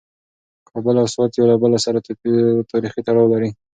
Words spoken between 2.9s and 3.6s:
تړاو لري.